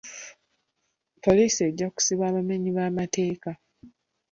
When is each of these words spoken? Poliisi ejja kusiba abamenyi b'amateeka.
Poliisi 1.23 1.59
ejja 1.69 1.87
kusiba 1.95 2.23
abamenyi 2.27 2.69
b'amateeka. 2.77 3.51